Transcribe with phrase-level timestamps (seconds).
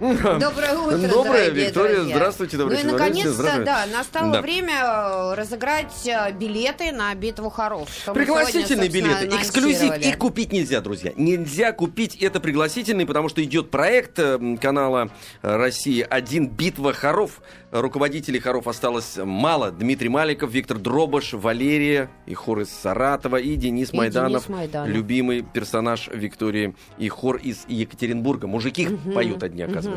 [0.00, 2.16] Доброе утро, Доброе, Виктория, друзья.
[2.16, 4.40] здравствуйте, Ну добрый и человек, наконец-то, да, настало Да.
[4.40, 7.86] время э, разыграть э, билеты на битву хоров.
[8.06, 9.98] Пригласительные сегодня, билеты, эксклюзив.
[9.98, 11.12] Их купить нельзя, друзья.
[11.16, 15.10] Нельзя купить это пригласительные, потому что идет проект э, канала
[15.42, 16.46] э, «Россия-1.
[16.48, 17.42] Битва хоров».
[17.70, 19.70] Руководителей хоров осталось мало.
[19.70, 24.88] Дмитрий Маликов, Виктор Дробыш, Валерия и хор из Саратова, и Денис И Майданов, Денис Майданов.
[24.88, 28.46] любимый персонаж Виктории, и хор из Екатеринбурга.
[28.48, 29.89] Мужики поют одни, оказывается.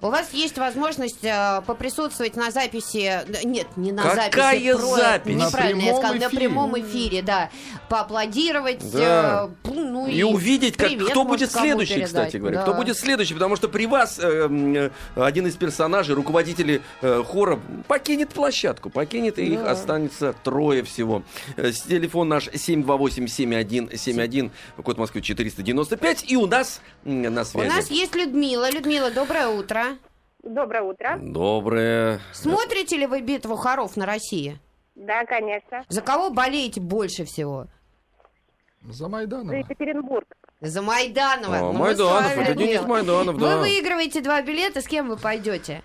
[0.00, 5.36] У вас есть возможность э, поприсутствовать на записи, нет, не на Какая записи, про- запись?
[5.36, 7.50] неправильно На я сказала, на прямом эфире, да,
[7.88, 9.48] поаплодировать, Да.
[9.64, 12.08] э, ну И увидеть, как, привет, кто будет следующий, передать.
[12.08, 12.56] кстати говоря.
[12.58, 12.62] Да.
[12.62, 17.60] Кто будет следующий, потому что при вас э, э, один из персонажей, руководители э, хора,
[17.88, 19.70] покинет площадку, покинет, и их Да.
[19.72, 21.22] останется трое всего.
[21.56, 24.50] Э, телефон наш 728-7171,
[24.82, 27.68] код Москвы 495, и у нас на У связи.
[27.68, 28.70] нас есть Людмила.
[28.70, 29.82] Людмила, доброе утро.
[30.42, 31.18] Доброе утро.
[31.20, 32.20] Доброе.
[32.32, 34.58] Смотрите ли вы битву хоров на России?
[34.94, 35.84] Да, конечно.
[35.88, 37.66] За кого болеете больше всего?
[38.82, 39.54] За За Майданова.
[39.54, 40.26] Екатеринбург.
[40.60, 41.56] За Майданова.
[41.56, 42.82] А, Ну, Майданов, с вами, это Денис.
[42.82, 43.58] Майданов, Вы да.
[43.58, 45.82] выигрываете два билета, с кем вы пойдете?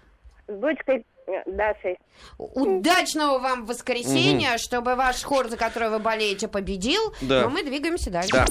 [0.48, 1.97] С дочкой э, Дашей.
[2.38, 7.14] Удачного вам воскресенья, чтобы ваш хор, за который вы болеете, победил.
[7.22, 7.44] Да.
[7.44, 8.31] Но мы двигаемся дальше.
[8.31, 8.45] Да,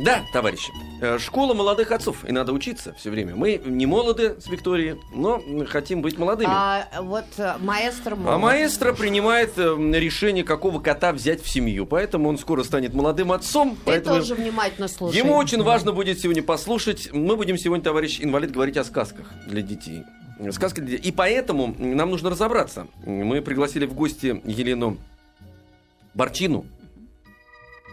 [0.00, 0.72] да, товарищи.
[1.00, 3.34] Э, Школа молодых отцов, и надо учиться все время.
[3.36, 6.50] Мы не молоды с Викторией, но хотим быть молодыми.
[6.52, 8.40] А вот э, маэстро А молод.
[8.40, 11.86] маэстро принимает э, решение, какого кота взять в семью.
[11.86, 13.76] Поэтому он скоро станет молодым отцом.
[13.76, 15.16] Ты Поэтому тоже внимательно слушай.
[15.16, 17.10] ему очень важно будет сегодня послушать.
[17.12, 20.04] Мы будем сегодня, товарищ инвалид, говорить о сказках для детей.
[20.50, 21.08] Сказки для детей.
[21.10, 22.86] И поэтому нам нужно разобраться.
[23.04, 24.98] Мы пригласили в гости Елену
[26.14, 26.66] Барчину.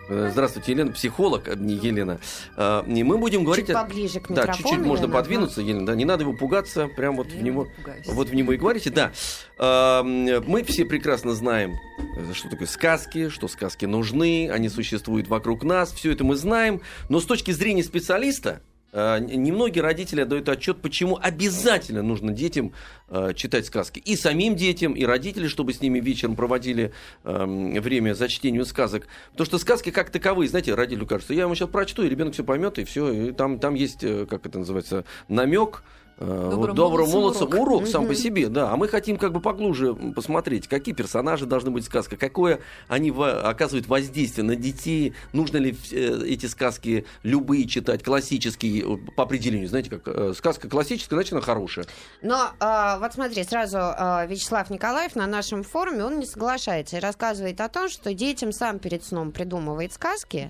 [0.09, 2.19] Э, Здравствуйте, Елена, психолог, а не Елена.
[2.57, 3.67] Э, И мы будем говорить...
[3.67, 5.13] Чуть поближе к Да, чуть-чуть можно Елена.
[5.13, 7.67] подвинуться, Елена, да, не надо его пугаться, прям вот в него,
[8.07, 9.11] не вот в него и говорите, да.
[9.59, 11.75] Эм, Мы все прекрасно знаем,
[12.17, 16.81] э, что такое сказки, что сказки нужны, они существуют вокруг нас, все это мы знаем,
[17.07, 18.61] но с точки зрения специалиста,
[18.91, 22.73] немногие родители отдают отчет, почему обязательно нужно детям
[23.09, 23.99] э, читать сказки.
[23.99, 26.91] И самим детям, и родители, чтобы с ними вечером проводили
[27.23, 29.07] эм, время за чтением сказок.
[29.31, 32.43] Потому что сказки как таковые, знаете, родителю кажется, я ему сейчас прочту, и ребенок все
[32.43, 33.11] поймет, и все.
[33.11, 35.83] И там, там есть, э, как это называется, намек.
[36.19, 38.71] Доброму, Доброму доброму молодцу молодцу урок, сам по себе, да.
[38.71, 42.59] А мы хотим как бы поглубже посмотреть, какие персонажи должны быть в сказках, какое
[42.89, 49.23] они оказывают воздействие на детей, нужно ли э, эти сказки любые читать, классические, э, по
[49.23, 51.85] определению, знаете, как э, сказка классическая, значит она хорошая.
[52.21, 56.99] Но э, вот смотри, сразу э, Вячеслав Николаев на нашем форуме, он не соглашается и
[56.99, 60.49] рассказывает о том, что детям сам перед сном придумывает сказки,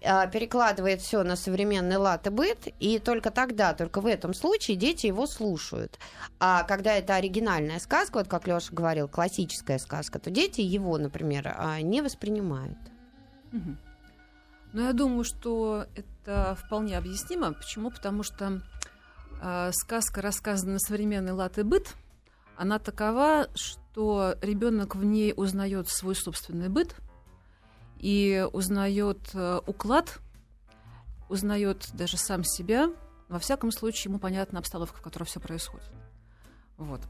[0.00, 4.76] э, перекладывает все на современный лад и быт, и только тогда, только в этом случае
[4.76, 5.98] дети его слушают.
[6.38, 11.54] А когда это оригинальная сказка, вот как Леша говорил, классическая сказка, то дети его, например,
[11.56, 12.78] а, не воспринимают.
[13.52, 13.78] Мгм.
[14.72, 17.52] Ну, я думаю, что это вполне объяснимо.
[17.52, 17.90] Почему?
[17.90, 18.60] Потому что
[19.40, 21.94] э, сказка, рассказана на современный лад и быт,
[22.56, 26.96] она такова, что ребенок в ней узнает свой собственный быт
[27.98, 30.18] и узнает э, уклад,
[31.28, 32.90] узнает даже сам себя.
[33.28, 35.90] Во всяком случае, ему понятна обстановка, в которой все происходит.
[36.76, 37.00] Вот.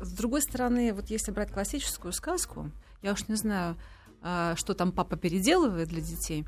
[0.00, 2.70] С другой стороны, вот если брать классическую сказку,
[3.02, 3.76] я уж не знаю,
[4.22, 6.46] а, что там папа переделывает для детей,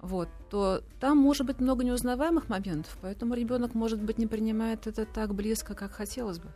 [0.00, 5.04] вот, то там может быть много неузнаваемых моментов, поэтому ребенок, может быть, не принимает это
[5.04, 6.48] так близко, как хотелось бы.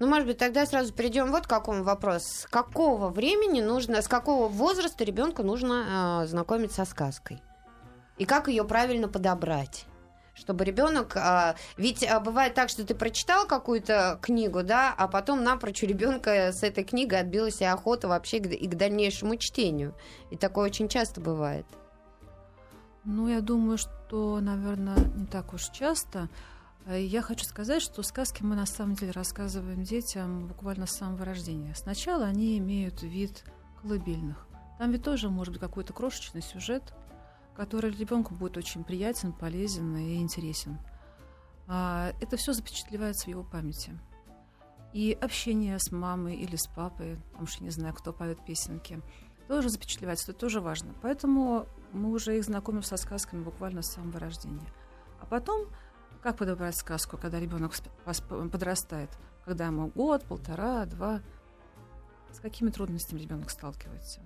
[0.00, 2.26] Ну, может быть, тогда сразу перейдем вот к какому вопросу.
[2.26, 7.40] С какого времени нужно, с какого возраста ребенку нужно э, знакомиться со сказкой?
[8.16, 9.86] И как ее правильно подобрать?
[10.38, 11.16] Чтобы ребенок.
[11.16, 15.86] а, ведь а, бывает так, что ты прочитал какую-то книгу, да, а потом напрочь у
[15.86, 19.94] ребенка с этой книгой отбилась и охота вообще и к дальнейшему чтению.
[20.30, 21.66] И такое очень часто бывает.
[23.04, 26.28] Ну, я думаю, что, наверное, не так уж часто.
[26.86, 31.24] Э, Я хочу сказать, что сказки мы на самом деле рассказываем детям буквально с самого
[31.24, 31.74] рождения.
[31.74, 33.44] Сначала они имеют вид
[33.82, 34.46] колыбельных.
[34.78, 36.94] Там ведь тоже может быть какой-то крошечный сюжет,
[37.58, 40.78] который ребенку будет очень приятен, полезен и интересен.
[41.66, 43.98] А, Это все запечатлевается в его памяти.
[44.92, 49.02] И общение с мамой или с папой, потому что не знаю, кто поет песенки,
[49.48, 50.94] тоже запечатлевается, это тоже важно.
[51.02, 54.72] Поэтому мы уже их знакомим со сказками буквально с самого рождения.
[55.20, 55.66] А потом,
[56.22, 57.72] как подобрать сказку, когда ребенок
[58.52, 59.10] подрастает?
[59.44, 61.22] Когда ему год, полтора, два.
[62.30, 64.20] С какими трудностями ребенок сталкивается?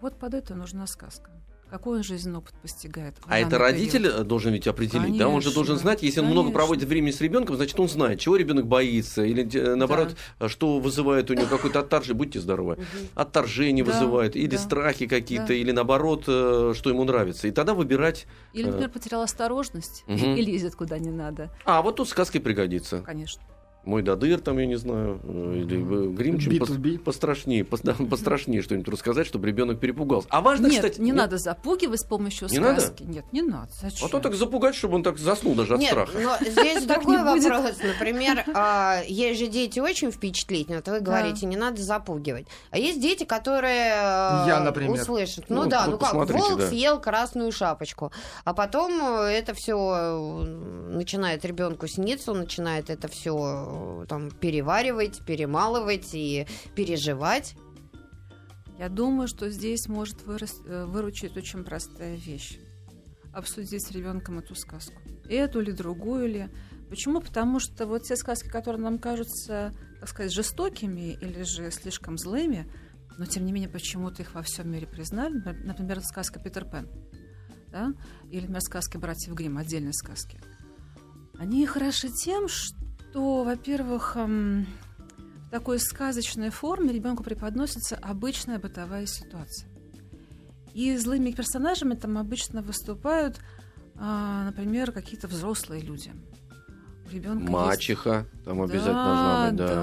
[0.00, 1.30] Вот под это нужна сказка.
[1.70, 3.14] Какой он жизненный опыт постигает.
[3.26, 4.20] А это родитель период.
[4.20, 5.28] э, должен ведь определить, да?
[5.28, 6.58] Он же Конечно, должен знать, если он много конечно.
[6.58, 10.16] проводит времени с ребенком, значит, он знает, чего ребенок боится, или э, наоборот,
[10.48, 12.78] что вызывает у него какое-то отторжение, будьте здоровы,
[13.14, 15.54] отторжение Да, вызывает, или да, страхи какие-то, да.
[15.54, 17.48] или наоборот, э, что ему нравится.
[17.48, 18.26] И тогда выбирать.
[18.52, 20.34] Или, например, потерял осторожность Мгм.
[20.36, 21.50] и лезет куда не надо.
[21.64, 23.00] А, вот тут сказки пригодится.
[23.02, 23.42] Конечно.
[23.84, 26.98] Мой додыр, там, я не знаю, э, или э, грим, чем Бит пос- в би.
[26.98, 30.26] пострашнее, пос- да, пострашнее что-нибудь рассказать, чтобы ребенок перепугался.
[30.30, 31.00] А важно, нет, кстати...
[31.00, 31.16] не нет?
[31.16, 32.80] надо запугивать с помощью Не надо?
[32.82, 33.04] сказки.
[33.04, 33.70] Нет, не надо.
[33.80, 34.06] Зачем?
[34.06, 36.12] А то так запугать, чтобы он так заснул даже от Нет, страха.
[36.18, 37.76] но здесь другой вопрос.
[37.82, 42.46] Например, а, есть же дети очень впечатлительные, вот вы говорите, не надо запугивать.
[42.70, 43.86] А есть дети, которые
[44.46, 45.00] Я, например.
[45.00, 45.46] услышат.
[45.48, 48.12] Ну, Ну, да, ну как, волк съел красную шапочку.
[48.44, 48.92] А потом
[49.22, 50.44] э, это все
[50.90, 53.69] начинает ребенку сниться, он начинает это все
[54.08, 57.54] там переваривать, перемалывать и переживать.
[58.78, 62.58] Я думаю, что здесь может вырас- э, выручить очень простая вещь.
[63.32, 64.94] Обсудить с ребенком эту сказку.
[65.28, 66.48] Эту или другую ли.
[66.88, 67.20] Почему?
[67.20, 72.72] Потому что вот те сказки, которые нам кажутся, так сказать, жестокими или же слишком злыми,
[73.18, 75.34] но тем не менее почему-то их во всем мире признали.
[75.34, 76.88] Например, сказка Питер Пен.
[77.68, 77.92] Да?
[78.30, 80.40] Или, например, сказки братьев Гримм, отдельные сказки.
[81.38, 82.79] Они хороши тем, что,
[83.14, 84.66] во-первых, эм,
[85.46, 89.68] в такой сказочной форме ребенку преподносится обычная бытовая ситуация.
[90.74, 93.40] И злыми персонажами там обычно выступают,
[93.96, 96.12] а, например, какие-то взрослые люди.
[97.10, 97.50] Ребенка есть...
[97.52, 99.74] Мачеха там обязательно Да, должна быть, да.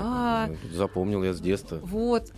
[0.71, 0.77] да.
[0.77, 1.79] Запомнил я с детства.
[1.83, 2.31] Вот.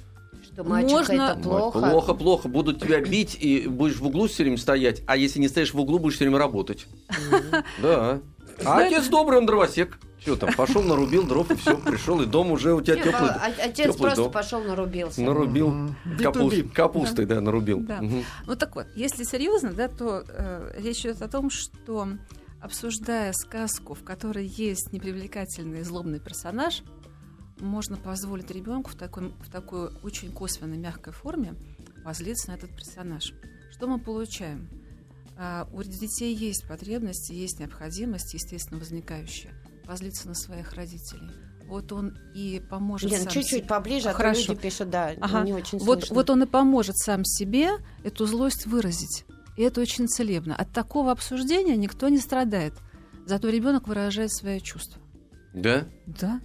[0.44, 1.80] Что мачеха Можно- это плохо.
[1.80, 2.48] Плохо, плохо.
[2.50, 5.04] Будут тебя бить, и будешь в углу все время стоять.
[5.06, 6.88] А если не стоишь в углу, будешь все время работать.
[7.84, 8.20] Да.
[8.66, 10.00] А отец добрый, он дровосек.
[10.22, 13.30] Что там, пошел, нарубил дров, и все, пришел, и дом уже у тебя теплый.
[13.30, 14.32] а- Отец теплый просто дом.
[14.32, 15.22] пошел нарубился.
[15.22, 15.70] Нарубил
[16.20, 16.70] капуст- B2B.
[16.74, 17.80] капустой, да, нарубил.
[17.80, 18.02] Да.
[18.02, 22.08] Ну так вот, если серьезно, да, то э, речь идет о том, что
[22.62, 26.84] обсуждая сказку, в которой есть непривлекательный злобный персонаж,
[27.60, 31.56] можно позволить ребенку в такой, в такой очень косвенной мягкой форме
[32.04, 33.34] позлиться на этот персонаж.
[33.72, 34.70] Что мы получаем?
[35.38, 39.54] А, у детей есть потребности, есть необходимость, естественно, возникающая,
[39.90, 41.32] позлиться на своих родителей.
[41.66, 43.68] Вот он и поможет Лен, сам чуть-чуть себе.
[43.68, 44.52] поближе, а то Хорошо.
[44.54, 45.44] люди пишут, да, Ага.
[45.44, 46.16] не очень Вот, слышно.
[46.16, 47.72] вот он и поможет сам себе
[48.04, 49.26] эту злость выразить.
[49.58, 50.56] И это очень целебно.
[50.56, 52.74] От такого обсуждения никто не страдает.
[53.26, 55.02] Зато ребенок выражает свои чувства.
[55.56, 55.88] Да?
[56.06, 56.40] Да.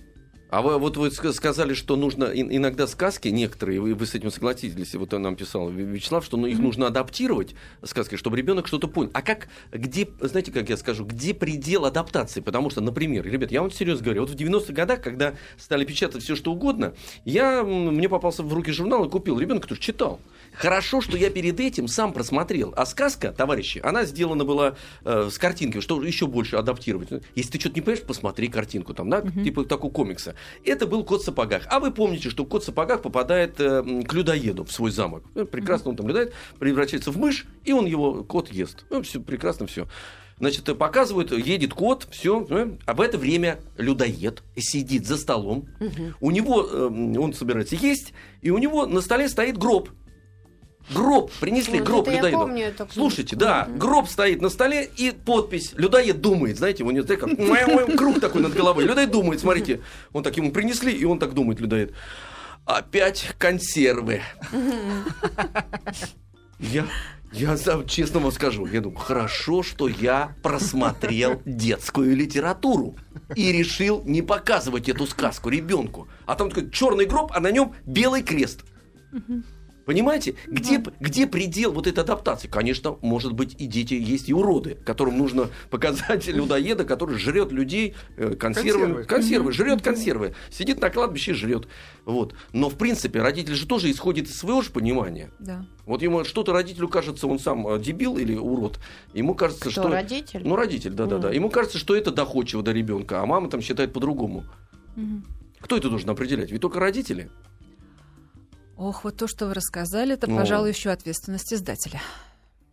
[0.54, 4.14] А вы, вот вы ска- сказали, что нужно ин- иногда сказки некоторые, вы, вы с
[4.14, 8.36] этим согласились, вот он нам писал Вя- Вячеслав, что ну, их нужно адаптировать, сказки, чтобы
[8.36, 9.10] ребенок что-то понял.
[9.14, 12.38] А как, где, знаете, как я скажу, где предел адаптации?
[12.40, 16.22] Потому что, например, ребят, я вам серьезно говорю, вот в 90-х годах, когда стали печатать
[16.22, 19.40] все что угодно, я, мне попался в руки журнал и купил.
[19.40, 20.20] Ребенок тоже читал.
[20.52, 22.72] Хорошо, что я перед этим сам просмотрел.
[22.76, 27.08] А сказка, товарищи, она сделана была э, с картинки, что еще больше адаптировать.
[27.34, 30.36] Если ты что-то не понимаешь, посмотри картинку там, да, типа такого комикса.
[30.64, 31.64] Это был кот в сапогах.
[31.70, 35.24] А вы помните, что кот в сапогах попадает э, к людоеду в свой замок.
[35.34, 38.84] Ну, Прекрасно он там летает, превращается в мышь, и он его, кот ест.
[38.90, 39.86] Ну, все, прекрасно все.
[40.38, 42.46] Значит, э, показывают, едет кот, все,
[42.86, 45.68] а в это время людоед сидит за столом,
[46.20, 46.86] у него, э,
[47.18, 48.12] он собирается есть,
[48.42, 49.90] и у него на столе стоит гроб.
[50.90, 52.38] Гроб, принесли Вот гроб это я людоеду.
[52.38, 52.94] помню эту книжку.
[52.94, 55.72] Слушайте, да, гроб стоит на столе и подпись.
[55.76, 58.84] Людоед думает, знаете, у него как мой круг такой над головой.
[58.84, 59.80] Людоед думает, смотрите,
[60.12, 61.94] он так ему принесли, и он так думает, людоед.
[62.66, 64.22] Опять консервы.
[66.60, 66.86] Я,
[67.32, 67.56] я
[67.86, 72.96] честно вам скажу, я думаю, хорошо, что я просмотрел детскую литературу
[73.34, 76.08] и решил не показывать эту сказку ребенку.
[76.26, 78.64] А там такой черный гроб, а на нем белый крест.
[79.84, 82.48] Понимаете, где, где предел вот этой адаптации?
[82.48, 87.94] Конечно, может быть, и дети есть и уроды, которым нужно показать людоеда, который жрет людей
[88.16, 89.02] э, консервами.
[89.02, 89.04] Консервы.
[89.04, 90.34] Консервы, жрет консервы.
[90.50, 91.68] Сидит на кладбище и жрет.
[92.04, 92.34] Вот.
[92.52, 95.30] Но, в принципе, родитель же тоже исходит из своего же понимания.
[95.38, 95.66] Да.
[95.86, 98.78] Вот ему что-то родителю кажется, он сам э, дебил или урод.
[99.12, 99.88] Ему кажется, Кто, что...
[99.88, 100.40] родитель?
[100.44, 101.28] Ну, родитель, да-да-да.
[101.28, 101.36] Мгм.
[101.36, 104.44] Ему кажется, что это доходчиво до ребенка, а мама там считает по-другому.
[104.96, 105.24] Мгм.
[105.60, 106.50] Кто это должен определять?
[106.50, 107.30] Ведь только родители.
[108.76, 110.36] Ох, вот то, что вы рассказали, это, Ну.
[110.36, 112.00] пожалуй, еще ответственность издателя.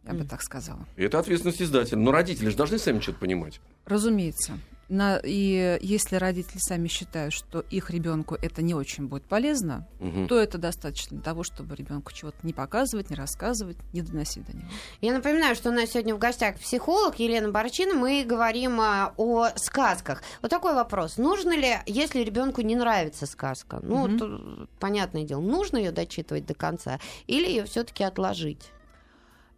[0.03, 0.85] Я бы так сказала.
[0.95, 1.97] Это ответственность издателя.
[1.99, 3.61] Но родители же должны сами что-то понимать.
[3.85, 4.53] Разумеется.
[4.91, 10.27] На, и если родители сами считают, что их ребенку это не очень будет полезно, Мгм.
[10.27, 14.51] то это достаточно для того, чтобы ребенку чего-то не показывать, не рассказывать, не доносить до
[14.57, 14.67] него.
[14.99, 17.93] Я напоминаю, что у нас сегодня в гостях психолог Елена Борчина.
[17.93, 20.21] Мы говорим а, о сказках.
[20.41, 21.15] Вот такой вопрос.
[21.17, 24.19] Нужно ли, если ребенку не нравится сказка, ну, Мгм.
[24.19, 28.71] то, понятное дело, нужно ее дочитывать до конца или ее все-таки отложить?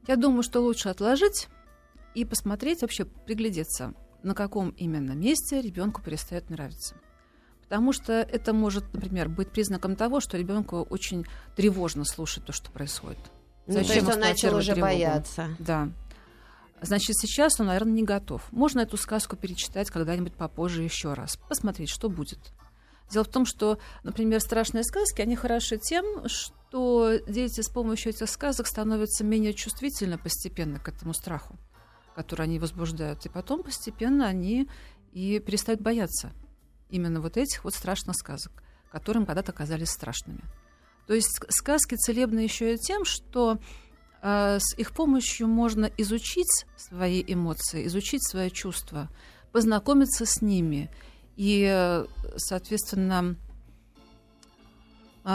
[0.06, 1.48] Я думаю, что лучше отложить
[2.14, 6.96] и посмотреть, вообще приглядеться, на каком именно месте ребенку перестает нравиться.
[7.62, 11.26] Потому что это может, например, быть признаком того, что ребенку очень
[11.56, 13.20] тревожно слушать то, что происходит.
[13.68, 14.82] Ну, то есть он начал уже тревогу?
[14.82, 15.56] бояться.
[15.60, 15.90] Да.
[16.82, 18.44] Значит, сейчас он, наверное, не готов.
[18.52, 22.40] Можно эту сказку перечитать когда-нибудь попозже еще раз, посмотреть, что будет.
[23.10, 28.30] Дело в том, что, например, страшные сказки, они хороши тем, что дети с помощью этих
[28.30, 31.56] сказок становятся менее чувствительны постепенно к этому страху,
[32.16, 33.26] который они возбуждают.
[33.26, 34.70] И потом постепенно они
[35.12, 36.32] и перестают бояться
[36.90, 40.42] именно вот этих вот страшных сказок, которым когда-то казались страшными.
[41.08, 43.58] То есть ск- сказки целебны еще и тем, что
[44.22, 49.10] э, с их помощью можно изучить свои эмоции, изучить свои чувства,
[49.52, 50.90] познакомиться с ними
[51.36, 52.06] и, э,
[52.38, 53.36] соответственно,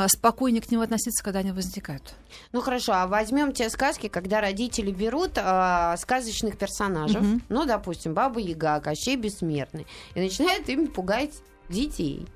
[0.09, 2.15] спокойнее к ним относиться, когда они возникают.
[2.53, 7.43] Ну хорошо, а возьмем те сказки, когда родители берут а, сказочных персонажей, Мгм.
[7.49, 11.35] ну, допустим, Баба Яга, Кощей Бессмертный, и начинают им пугать
[11.69, 12.27] детей.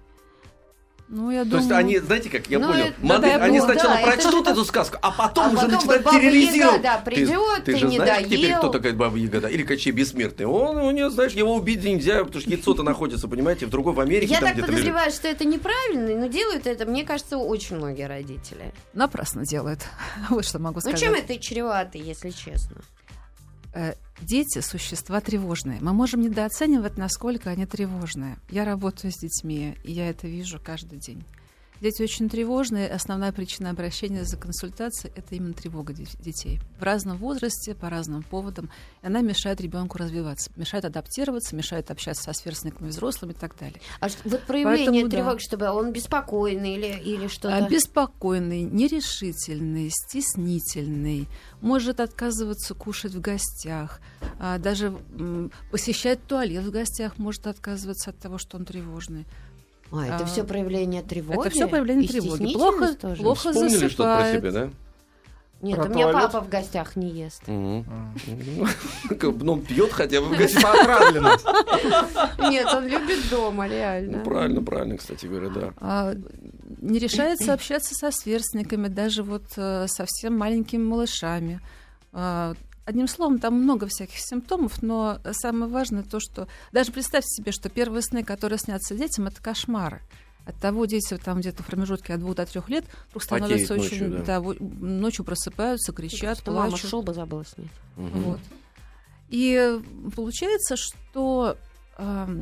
[1.15, 1.61] Ну, я То думаю...
[1.61, 4.11] есть они, знаете, как я Ну, понял, это- модель, да, они ну, сначала да, это
[4.13, 6.77] прочтут же- эту сказку, а потом А уже потом начинают терроризировать.
[6.77, 8.59] Яга, да, придет, ты, ты же не знаешь теперь, доел.
[8.61, 9.51] кто такая Баба Яга, да?
[9.51, 10.47] Или Кощей Бессмертный?
[10.47, 14.01] Он, у него, знаешь, его убить нельзя, потому что яйцо-то находится, понимаете, в другой, в
[14.01, 14.85] Америке Я там так где-то лежит.
[14.87, 18.73] подозреваю, что это неправильно, но делают это, мне кажется, очень многие родители.
[18.95, 19.81] Напрасно делают.
[20.31, 20.99] вот что могу Ну сказать.
[20.99, 22.77] чем это чревато, если честно?
[24.23, 25.81] Дети– существа тревожные.
[25.81, 28.37] Мы можем недооценивать, насколько они тревожные.
[28.51, 31.25] Я работаю с детьми, и я это вижу каждый день.
[31.83, 32.89] Дети очень тревожные.
[32.89, 36.61] Основная причина обращения за консультацией– это именно тревога де- детей.
[36.79, 38.71] В разном возрасте, по разным поводам.
[39.03, 43.81] Она мешает ребенку развиваться, мешает адаптироваться, мешает общаться со сверстниками, взрослыми и так далее.
[43.99, 45.17] А вот проявление Поэтому да.
[45.17, 47.57] тревоги, чтобы он беспокойный или, или что-то...
[47.57, 51.27] А, Беспокойный, нерешительный, стеснительный,
[51.61, 54.01] может отказываться кушать в гостях,
[54.39, 54.97] а, даже
[55.73, 59.27] посещать туалет в гостях может отказываться от того, что он тревожный.
[59.93, 61.41] А, это а, все проявление тревоги?
[61.41, 62.53] Это все проявление И тревоги.
[62.55, 63.23] Плохо, тоже?
[63.23, 64.41] плохо Вспомнили что-то про засыпает.
[64.41, 64.71] себя, да?
[65.63, 66.33] Нет, Про у меня туалет?
[66.33, 67.47] папа в гостях не ест.
[67.47, 67.87] Мгм.
[69.41, 70.75] Ну, он пьет хотя бы в гостях.
[70.75, 71.37] отравлено.
[72.51, 74.19] Нет, он любит дома, реально.
[74.19, 75.73] Ну, правильно, правильно, кстати говоря, да.
[75.77, 76.15] А,
[76.81, 81.61] не решается общаться со сверстниками, даже вот э, совсем маленькими малышами.
[82.93, 87.71] Одним словом, там много всяких симптомов, но самое важное то, что даже представьте себе, что
[87.71, 90.03] первые сны, которые снятся детям, это кошмары.
[90.45, 93.77] От того дети там где-то в промежутке от двух до трех лет вдруг Потеют становятся
[93.77, 94.25] ночью, очень...
[94.27, 94.41] да.
[94.43, 96.91] во- ночью просыпаются, кричат, Что мама плачут.
[96.91, 97.71] шубу забыла снять.
[97.97, 98.23] Мгм.
[98.25, 98.41] Вот.
[99.31, 99.81] И
[100.15, 101.57] получается, что...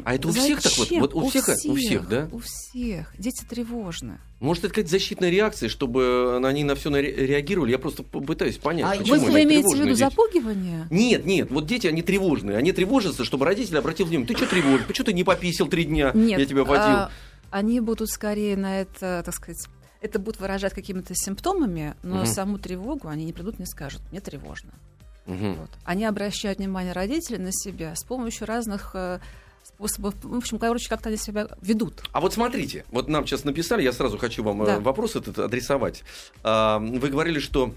[0.05, 0.89] А это у всех так вот?
[0.89, 1.01] зачем?
[1.01, 2.29] Вот у всех- у всех, да?
[2.33, 3.13] У всех.
[3.19, 4.19] Дети тревожны.
[4.41, 7.73] Может, это какая-то защитная реакция, чтобы они на все реагировали?
[7.73, 9.99] Я просто пытаюсь понять, А почему Вы, вы имеете в виду дети.
[9.99, 10.87] запугивание?
[10.91, 12.57] Нет, нет, вот дети, они тревожные.
[12.57, 14.29] Они тревожатся, чтобы родители обратил внимание.
[14.29, 14.87] Ты что тревожишь?
[14.87, 16.13] Почему ты не пописал три дня?
[16.15, 16.39] Нет.
[16.39, 16.85] Я тебя водил.
[16.85, 17.11] а,
[17.51, 19.67] они будут скорее на это, так сказать,
[20.01, 22.27] это будут выражать какими-то симптомами, но Мгм.
[22.27, 24.01] саму тревогу они не придут, не скажут.
[24.11, 24.71] Мне тревожно.
[25.27, 25.55] Мгм.
[25.57, 25.71] Вот.
[25.85, 29.21] Они обращают внимание родителей на себя с помощью разных э,
[29.75, 30.15] способов.
[30.23, 32.03] В общем, короче, как-то они себя ведут.
[32.13, 34.81] А вот смотрите, вот нам сейчас написали, я сразу хочу вам э, Да.
[34.81, 36.03] вопрос этот адресовать.
[36.43, 37.75] А, Вы говорили, что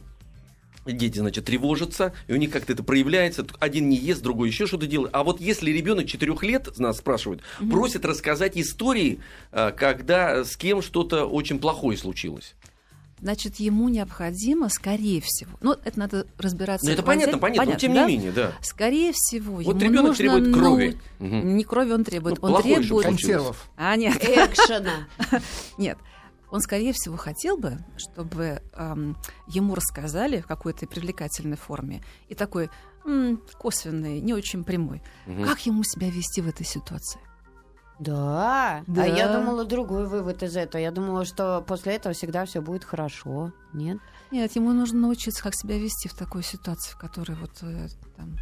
[0.85, 3.45] дети, значит, тревожатся, и у них как-то это проявляется.
[3.59, 5.11] Один не ест, другой еще что-то делает.
[5.13, 9.19] А вот если ребенок 4 лет, нас спрашивают, просит рассказать истории,
[9.51, 12.55] а, когда с кем что-то очень плохое случилось.
[13.23, 16.85] Значит, ему необходимо, скорее всего, ну, это надо разбираться.
[16.85, 18.01] Ну, это понятно, отделе- понятно, но тем да?
[18.05, 18.51] не менее, да.
[18.61, 20.97] Скорее всего, Вот ему ребенок нужно требует крови.
[21.19, 21.55] Мгм.
[21.55, 23.05] Не крови он требует, Ну, он требует...
[23.05, 23.69] Консервов.
[23.77, 24.17] А, нет.
[24.21, 25.07] Экшена.
[25.77, 25.97] Нет.
[26.51, 29.15] Он, скорее всего, хотел бы, чтобы эм,
[29.47, 32.69] ему рассказали в какой-то привлекательной форме и такой
[33.05, 35.01] м, косвенный, не очень прямой.
[35.27, 35.45] Мгм.
[35.45, 37.21] Как ему себя вести в этой ситуации?
[37.99, 38.83] Да.
[38.87, 39.03] Да.
[39.03, 40.81] А я думала другой вывод из этого.
[40.81, 43.51] Я думала, что после этого всегда все будет хорошо.
[43.73, 43.99] Нет?
[44.31, 48.35] Нет, ему нужно научиться, как себя вести в такой ситуации, в которой вот э, там.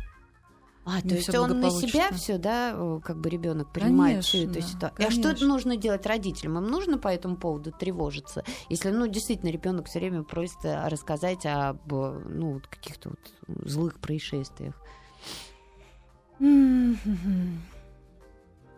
[0.84, 4.40] А, Не то есть он на себя все, да, э, как бы ребенок принимает всю
[4.40, 5.08] эту Конечно, ситуацию.
[5.08, 5.48] А что конечно.
[5.48, 6.58] нужно делать родителям?
[6.58, 8.44] Им нужно по этому поводу тревожиться?
[8.70, 14.00] Если, ну, действительно, ребенок все время просит э, рассказать об, ну, вот каких-то вот злых
[14.00, 14.74] происшествиях.
[16.40, 17.62] М-м-м.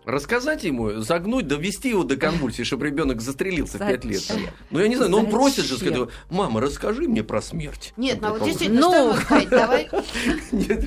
[0.06, 4.22] Рассказать ему, загнуть, довести его до конвульсии, чтобы ребенок застрелился в 5 лет.
[4.22, 4.50] Зачем?
[4.70, 5.94] Ну, я не знаю, но он просит же Зачем?
[5.94, 7.94] сказать, мама, расскажи мне про смерть.
[7.98, 9.10] Нет, ну а вот действительно, что Ну.
[9.10, 9.50] ему сказать?
[9.50, 9.90] Давай.
[10.52, 10.80] Нет,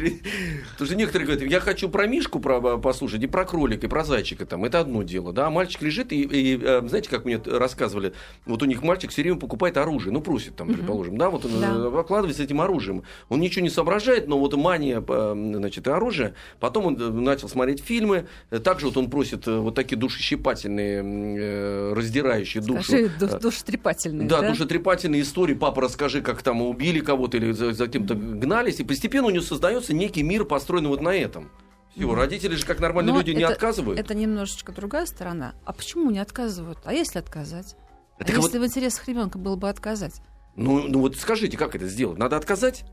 [0.72, 4.04] потому что некоторые говорят, я хочу про Мишку про, послушать, и про кролика, и про
[4.04, 7.40] зайчика, там, это одно дело, да, а мальчик лежит, и, и, э, знаете, как мне
[7.44, 8.12] рассказывали,
[8.44, 11.52] вот у них мальчик все время покупает оружие, ну, просит там, предположим, да, вот он
[11.62, 16.34] э, обкладывается этим оружием, он ничего не соображает, но вот мания, э, значит, и оружие,
[16.60, 21.02] потом он э, начал смотреть фильмы, э, также вот он просит э, вот такие душещипательные,
[21.38, 22.82] э, раздирающие душу.
[22.82, 24.50] Скажи, ду- э, душетрепательные, да, да?
[24.50, 25.54] душетрепательные истории.
[25.54, 28.80] Папа, расскажи, как там убили кого-то или за, за кем-то гнались.
[28.80, 31.50] И постепенно у него создается некий мир, построенный вот на этом.
[31.94, 32.14] Все, Мгм.
[32.16, 33.98] родители же, как нормальные Но люди, не это- отказывают.
[33.98, 35.54] Это немножечко другая сторона.
[35.64, 36.78] А почему не отказывают?
[36.84, 37.74] А если отказать?
[38.18, 40.20] А Так вот, если в интересах ребенка было бы отказать?
[40.56, 42.18] ну, ну вот скажите, как это сделать?
[42.18, 42.84] Надо отказать?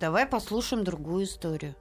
[0.00, 1.74] Давай послушаем другую историю.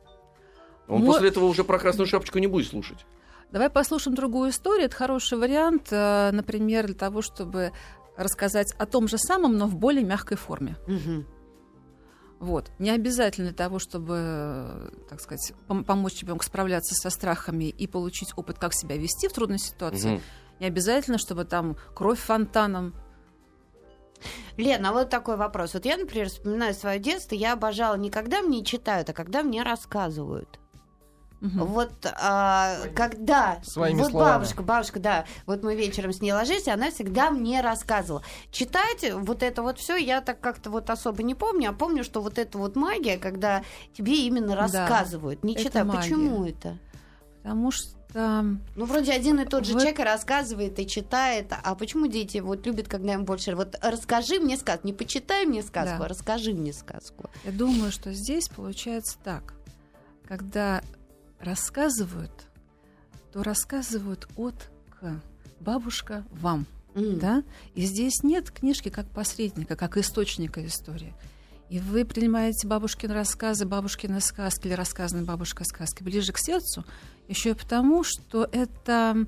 [0.88, 3.06] Он Мо- после этого уже про красную шапочку не будет слушать.
[3.52, 4.86] Давай послушаем другую историю.
[4.86, 7.72] Это хороший вариант, э, например, для того, чтобы
[8.18, 10.76] рассказать о том же самом, но в более мягкой форме.
[10.88, 11.26] Мгм.
[12.40, 12.70] Вот.
[12.80, 18.34] Не обязательно для того, чтобы, так сказать, пом- помочь ребенку справляться со страхами и получить
[18.36, 20.16] опыт, как себя вести в трудной ситуации.
[20.16, 20.22] Мгм.
[20.60, 22.94] Не обязательно, чтобы там кровь фонтаном.
[24.58, 25.74] Лена, а вот такой вопрос.
[25.74, 29.64] Вот я, например, вспоминаю свое детство, я обожала не когда мне читают, а когда мне
[29.64, 30.60] рассказывают.
[31.42, 31.66] Мгм.
[31.66, 34.34] Вот а, когда Своими вот словами.
[34.34, 38.24] бабушка, бабушка, да, вот мы вечером с ней ложились, и она всегда мне рассказывала.
[38.52, 42.22] Читать вот это вот все я так как-то вот особо не помню, а помню, что
[42.22, 43.64] вот это вот магия, когда
[43.94, 45.44] тебе именно Да, рассказывают.
[45.44, 45.86] Не это читаю.
[45.86, 46.02] магия.
[46.02, 46.80] Почему это?
[47.44, 49.82] Потому что Ну, вроде один и тот же Вот.
[49.82, 51.52] человек рассказывает и читает.
[51.64, 53.54] А почему дети вот любят, когда им больше...
[53.58, 56.06] Вот расскажи мне сказку, не почитай мне сказку, Да.
[56.06, 57.30] а расскажи мне сказку.
[57.44, 59.54] я думаю, что здесь получается так.
[60.28, 60.82] Когда
[61.46, 62.32] рассказывают,
[63.32, 65.22] то рассказывают от к.
[65.60, 66.66] Бабушка вам.
[66.96, 67.20] М.
[67.20, 67.44] Да?
[67.76, 71.14] И здесь нет книжки как посредника, как источника истории.
[71.70, 76.86] И вы принимаете бабушкины рассказы, бабушкины сказки или рассказанные бабушкой сказки ближе к сердцу,
[77.28, 79.26] еще и потому, что это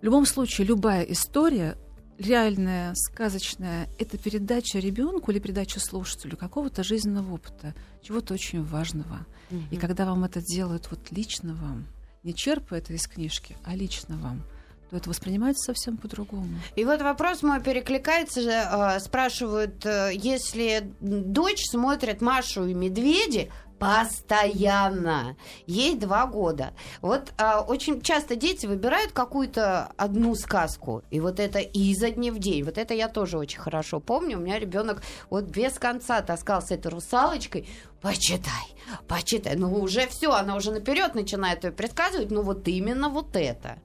[0.00, 1.76] в любом случае любая история,
[2.20, 9.26] реальная, сказочная, это передача ребенку или передача слушателю какого-то жизненного опыта, чего-то очень важного.
[9.50, 9.76] И Мгм.
[9.80, 11.86] когда вам это делают вот лично вам,
[12.22, 14.42] не черпая это из книжки, а лично вам,
[14.90, 16.48] то это воспринимается совсем по-другому.
[16.76, 25.36] И вот вопрос мой перекликается, э, спрашивают, э, если дочь смотрит Машу и Медведи постоянно,
[25.66, 26.74] ей два года.
[27.00, 32.38] Вот а, очень часто дети выбирают какую-то одну сказку, и вот это изо дня в
[32.38, 32.62] день.
[32.62, 34.36] Вот это я тоже очень хорошо помню.
[34.36, 37.66] У меня ребенок вот без конца таскал с этой русалочкой.
[38.02, 38.74] Почитай,
[39.08, 39.56] почитай.
[39.56, 42.30] Ну уже все, она уже наперед начинает ее предсказывать.
[42.30, 43.78] Ну вот именно вот это.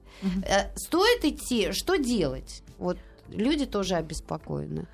[0.44, 2.62] Э, Стоит идти, что делать?
[2.76, 2.98] Вот
[3.30, 4.86] люди тоже обеспокоены.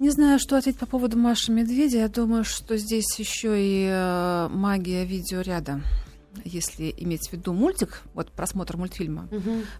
[0.00, 1.98] Не знаю, что ответить по поводу Маши Медведя.
[1.98, 5.82] Я думаю, что здесь еще и э, магия видеоряда.
[6.42, 9.28] Если иметь в виду мультик, вот просмотр мультфильма,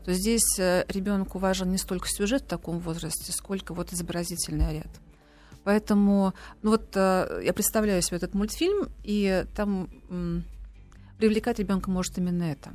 [0.04, 4.90] то здесь ребенку важен не столько сюжет в таком возрасте, сколько вот изобразительный ряд.
[5.64, 10.44] Поэтому, ну вот э, я представляю себе этот мультфильм, и там м,
[11.16, 12.72] привлекать ребенка может именно это.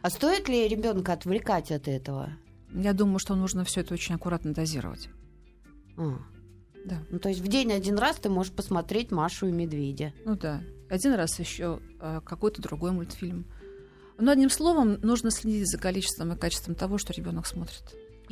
[0.00, 2.30] А стоит ли ребенка отвлекать от этого?
[2.72, 5.10] Я думаю, что нужно все это очень аккуратно дозировать.
[5.98, 6.16] А.
[6.84, 7.02] Да.
[7.10, 10.12] Ну, то есть в день один раз ты можешь посмотреть Машу и Медведя.
[10.24, 10.62] Ну да.
[10.90, 13.46] Один раз еще э, какой-то другой мультфильм.
[14.18, 17.82] Но одним словом, нужно следить за количеством и качеством того, что ребенок смотрит.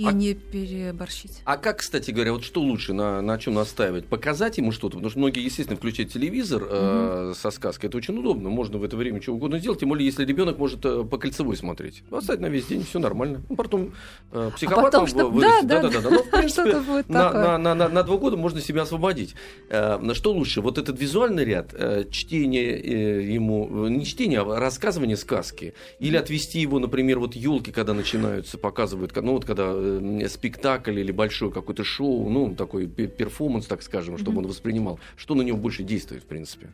[0.01, 1.43] И А- не переборщить.
[1.45, 4.07] А как, кстати говоря, вот что лучше, на, на чем настаивать?
[4.07, 4.97] Показать ему что-то?
[4.97, 7.91] Потому что многие, естественно, включают телевизор э, со сказкой.
[7.91, 8.49] Это очень удобно.
[8.49, 9.81] Можно в это время что угодно сделать.
[9.81, 12.03] Тем более, если ребенок может э, по кольцевой смотреть.
[12.11, 13.43] Оставить на весь день, все нормально.
[13.51, 13.93] Ну, потом
[14.33, 15.67] э, психопатом потом что- вырастет.
[15.69, 16.11] да, да, Да-да-да.
[16.17, 17.05] Ну, в принципе, на, такое.
[17.09, 19.35] на, на, на, на два года можно себя освободить.
[19.69, 20.63] Э, на что лучше?
[20.63, 25.75] Вот этот визуальный ряд, э, чтение э, ему, не чтение, а рассказывание сказки.
[25.99, 31.13] Или отвести его, например, вот елки, когда начинаются, показывают, ну вот когда э, спектакль или
[31.13, 34.45] большое какое-то шоу, ну такой пе- перформанс, так скажем, чтобы Мгм.
[34.45, 35.01] он воспринимал.
[35.17, 36.71] Что на него больше действует, в принципе?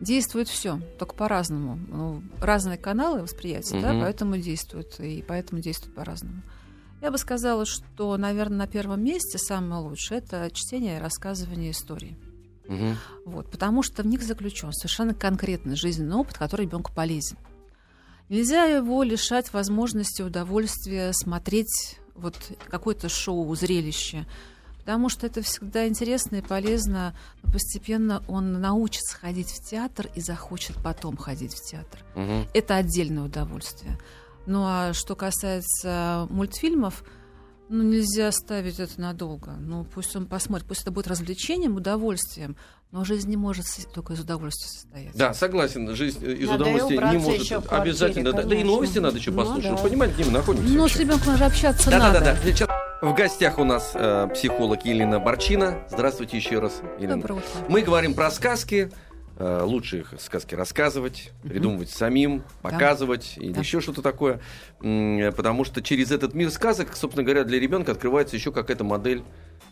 [0.00, 1.78] Действует все, только по-разному.
[1.88, 4.02] Ну, разные каналы восприятия, да, Мгм.
[4.02, 6.42] поэтому действуют, и поэтому действуют по-разному.
[7.00, 12.16] Я бы сказала, что, наверное, на первом месте самое лучшее это чтение и рассказывание истории.
[12.68, 12.96] Мгм.
[13.24, 17.36] Вот, потому что в них заключен совершенно конкретный жизненный опыт, который ребенку полезен.
[18.28, 22.36] Нельзя его лишать возможности удовольствия смотреть вот
[22.68, 24.26] какое-то шоу, зрелище,
[24.78, 30.20] потому что это всегда интересно и полезно, но постепенно он научится ходить в театр и
[30.20, 32.04] захочет потом ходить в театр.
[32.14, 32.46] Мгм.
[32.54, 33.98] Это отдельное удовольствие.
[34.46, 37.04] Ну а что касается мультфильмов,
[37.68, 39.52] ну нельзя ставить это надолго.
[39.52, 42.56] Ну пусть он посмотрит, пусть это будет развлечением, удовольствием.
[42.92, 45.16] Но жизнь не может только из удовольствия состоять.
[45.16, 47.48] Да, согласен, жизнь э, из Надо удовольствия не может.
[47.48, 48.70] квартире, Обязательно, да, да и конечно.
[48.70, 49.64] новости надо еще Ну послушать.
[49.70, 49.76] да.
[49.76, 50.72] Вы понимаете, где мы находимся?
[50.74, 50.96] Но вообще?
[50.96, 52.20] с ребенком же общаться Да, да, надо.
[52.20, 52.38] да, да.
[52.44, 52.68] Сейчас
[53.00, 55.86] в гостях у нас э, психолог Елена Борчина.
[55.90, 57.16] Здравствуйте еще раз, Елена.
[57.16, 57.46] Доброе утро.
[57.70, 58.92] Мы говорим про сказки.
[59.38, 63.60] Э, Лучше их сказки рассказывать, придумывать самим, показывать или Да.
[63.60, 64.40] еще что-то такое.
[64.82, 68.84] М, э, Потому что через этот мир сказок, собственно говоря, для ребенка открывается еще какая-то
[68.84, 69.24] модель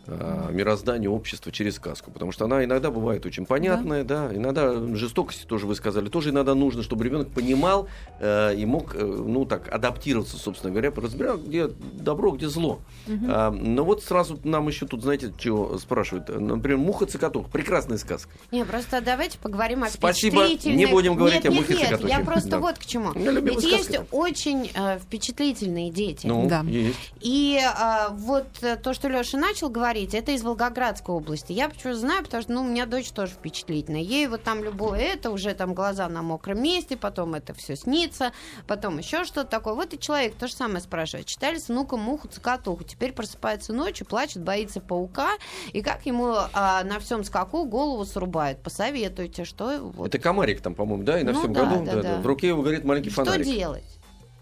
[0.06, 2.10] э, мироздания общества через сказку.
[2.10, 6.54] Потому что она иногда бывает очень понятная, да, иногда жестокости тоже вы сказали, тоже иногда
[6.54, 11.68] нужно, чтобы ребенок понимал э, и мог, э, ну так, адаптироваться, собственно говоря, разбирал, где
[11.68, 12.80] добро, где зло.
[13.28, 16.28] А, но вот сразу нам еще тут, знаете, что спрашивают?
[16.28, 17.48] Например, «Муха-цокотух».
[17.50, 18.30] Прекрасная сказка.
[18.50, 20.44] Не, просто давайте поговорим о Спасибо.
[20.44, 20.78] впечатлительных...
[20.78, 22.12] Не будем говорить нет, о нет, мухе нет, цокотухе.
[22.12, 22.58] я просто Да.
[22.58, 23.12] вот к чему.
[23.14, 24.04] Ведь есть да.
[24.10, 26.26] очень э, впечатлительные дети.
[26.26, 26.60] Ну, Да.
[26.62, 26.98] есть.
[27.20, 31.52] И а, вот э, то, что Леша начал говорить, это из Волгоградской области.
[31.52, 34.00] Я почему знаю, потому что ну, у меня дочь тоже впечатлительная.
[34.00, 38.32] Ей вот там любое это, уже там глаза на мокром месте, потом это все снится,
[38.66, 39.74] потом еще что-то такое.
[39.74, 41.26] Вот и человек то же самое спрашивает.
[41.26, 42.84] Читали с внуком муху цокотуху.
[42.84, 45.30] Теперь просыпается ночью, плачет, боится паука.
[45.72, 48.62] И как ему а, на всем скаку голову срубают?
[48.62, 51.84] Посоветуйте, что вот, Это комарик там, по-моему, да, и на Ну всем да, году.
[51.84, 52.20] да, да.
[52.20, 53.46] В руке его горит маленький что фонарик.
[53.46, 53.84] делать?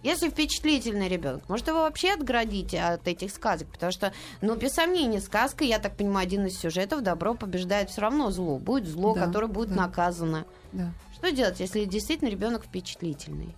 [0.02, 5.20] Если впечатлительный ребенок, может его вообще отградить от этих сказок, потому что, ну, без сомнения,
[5.20, 9.26] сказка, я так понимаю, один из сюжетов, добро побеждает все равно зло, будет зло, Да,
[9.26, 9.74] которое будет да.
[9.74, 10.44] наказано.
[10.72, 10.92] Да.
[11.14, 13.56] Что делать, если действительно ребенок впечатлительный?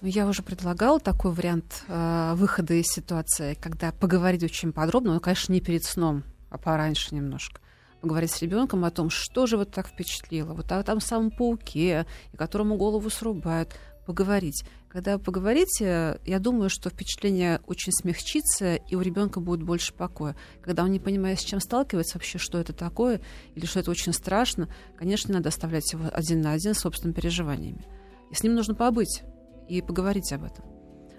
[0.00, 5.20] Ну, Я уже предлагала такой вариант э, выхода из ситуации, когда поговорить очень подробно, но,
[5.20, 7.60] конечно, не перед сном, а пораньше немножко.
[8.00, 12.06] Поговорить с ребенком о том, что же вот так впечатлило, вот о том самом пауке,
[12.32, 13.74] и которому голову срубают.
[14.06, 14.64] Поговорить.
[14.88, 20.34] Когда поговорите, я думаю, что впечатление очень смягчится, и у ребенка будет больше покоя.
[20.62, 23.20] Когда он не понимает, с чем сталкивается вообще, что это такое,
[23.54, 27.84] или что это очень страшно, конечно, надо оставлять его один на один с собственными переживаниями.
[28.30, 29.22] И с ним нужно побыть
[29.68, 30.64] и поговорить об этом.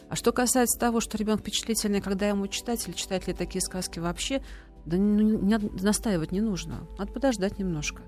[0.09, 3.99] А что касается того, что ребенок впечатлительный, когда ему читать, или читать ли такие сказки
[3.99, 4.43] вообще,
[4.85, 6.87] да ну, не настаивать не нужно.
[6.97, 8.01] Надо подождать немножко.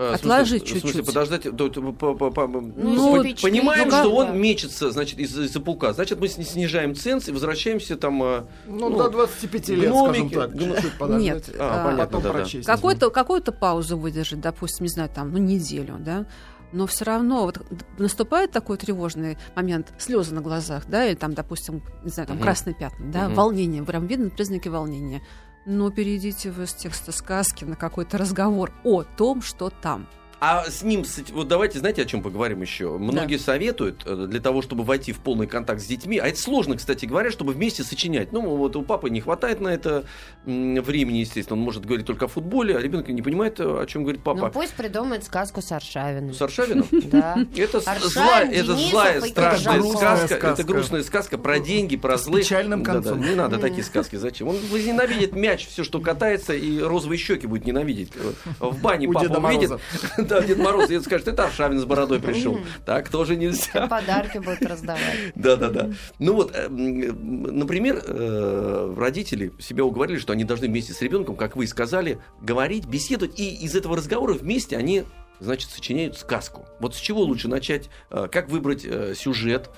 [0.00, 4.14] А, Отложить смысле- В смысле, подождать, то- по- по- по- Ну, понимаем, впечатлить, что ну,
[4.16, 4.32] он да.
[4.32, 5.92] мечется, значит, из- из-за паука.
[5.92, 8.22] Значит, мы сни- снижаем ценз и возвращаемся там...
[8.22, 10.60] а, Ну, Ну, до 25 лет, гномики, скажем так.
[10.76, 11.22] Чуть-чуть подождать.
[11.48, 12.34] Нет, А, а, понятно, Потом да, да.
[12.38, 12.66] прочесть.
[12.66, 16.26] Какой-то, какую-то паузу выдержать, допустим, не знаю, там, ну, неделю, да,
[16.70, 17.60] но все равно вот
[17.98, 22.44] наступает такой тревожный момент, слезы на глазах, да, или там, допустим, не знаю, там Мгм.
[22.44, 23.34] красные пятна, да, Мгм.
[23.34, 25.22] волнение, прям видно признаки волнения.
[25.70, 30.08] Но перейдите вы с текста сказки на какой-то разговор о том, что там.
[30.40, 32.96] А с ним, с вот давайте, знаете, о чем поговорим еще?
[32.96, 36.76] Многие советуют э, для того, чтобы войти в полный контакт с детьми, а это сложно,
[36.76, 38.30] кстати говоря, чтобы вместе сочинять.
[38.30, 40.04] Ну, вот у папы не хватает на это
[40.44, 44.04] времени, естественно, он может говорить только о футболе, а ребенок не понимает, э, о чем
[44.04, 44.50] говорит Ну, папа.
[44.50, 46.32] пусть придумает сказку с Аршавиным.
[46.32, 46.86] С Аршавиным?
[47.08, 47.36] Да.
[47.56, 50.46] Это, с- злая, страшная сказка.
[50.48, 52.42] Это грустная сказка про деньги, про С злых.
[52.44, 53.20] печальным Да-да, концом.
[53.28, 54.14] не надо такие сказки.
[54.16, 54.48] Зачем?
[54.48, 58.12] Он возненавидит мяч, все, что катается, и розовые щеки будет ненавидеть.
[58.60, 59.72] В бане папа увидит.
[60.38, 62.58] Да, Дед Мороз, и скажет, это Аршавин с бородой пришел.
[62.84, 63.86] Так тоже нельзя.
[63.86, 65.32] Подарки будут раздавать.
[65.34, 65.90] Да, да, да.
[66.18, 71.36] Ну вот, э, м, например, э, родители себя уговорили, что они должны вместе с ребенком,
[71.36, 75.04] как вы и сказали, говорить, беседовать, и из этого разговора вместе они,
[75.40, 76.66] значит, сочиняют сказку.
[76.80, 77.88] Вот с чего лучше начать?
[78.10, 79.70] Э, Как выбрать э, сюжет?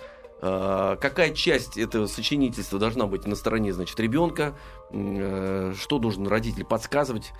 [0.43, 4.55] Э, Какая часть этого сочинительства должна быть на стороне, значит, ребенка?
[4.91, 7.33] Э, Что должен родитель подсказывать?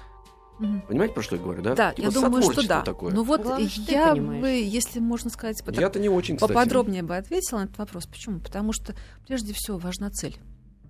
[0.61, 0.83] Мгм.
[0.83, 1.75] Понимаете, про что я говорю, да?
[1.75, 2.83] Да, Типа я думаю, что да.
[2.83, 3.12] такое.
[3.14, 6.53] Ну вот Главное, я бы, если можно сказать, по- Я-то не очень, кстати.
[6.53, 8.07] поподробнее бы ответила на этот вопрос.
[8.07, 8.40] Почему?
[8.40, 8.94] Потому что
[9.27, 10.37] прежде всего важна цель.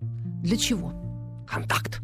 [0.00, 0.92] Для чего?
[1.48, 2.00] Контакт.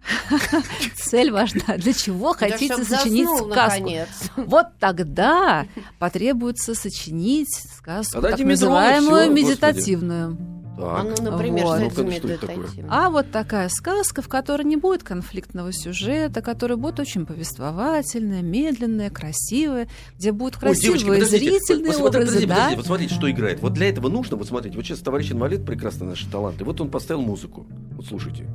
[0.96, 1.76] Цель важна.
[1.76, 3.80] Для чего хотите сочинить заснул, сказку?
[3.80, 4.08] наконец.
[4.36, 5.66] Вот тогда
[5.98, 10.36] потребуется сочинить сказку, Тогда так называемую медитативную.
[10.38, 11.04] А Так.
[11.18, 11.76] ну, например, Вот.
[11.76, 12.66] что ну за что это такое?
[12.88, 19.10] А вот такая сказка, в которой не будет конфликтного сюжета, которая будет очень повествовательная, медленная,
[19.10, 21.50] красивая, где будут Ой, красивые девочки, подождите.
[21.58, 22.54] зрительные Вот, образы, подождите, да?
[22.54, 23.60] подождите, вот смотрите, что играет.
[23.60, 26.64] Вот для этого нужно, вот смотрите, вот сейчас товарищ инвалид, прекрасно наши таланты.
[26.64, 27.66] Вот он поставил музыку.
[27.96, 28.46] Вот слушайте.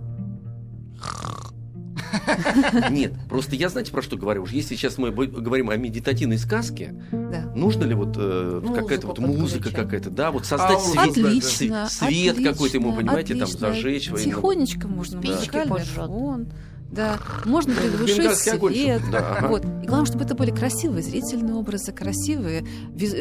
[2.92, 4.44] Нет, просто я знаете, про что говорю?
[4.44, 7.52] Уж если сейчас мы говорим о медитативной сказке, Да.
[7.56, 12.36] нужно ли вот э, какая-то вот музыка какая-то, да, вот создать Ауру свет, Отлично, свет
[12.44, 13.60] какой-то ему, отлично, понимаете, там отлично.
[13.60, 14.10] зажечь.
[14.10, 16.08] во имя- Тихонечко можно, поджжёт.
[16.08, 16.48] фон.
[16.92, 19.02] Да, можно приглушить свет.
[19.12, 19.48] да, ага.
[19.48, 19.66] Вот.
[19.66, 22.62] И главное, чтобы это были красивые зрительные образы, красивые
[22.94, 23.14] виз-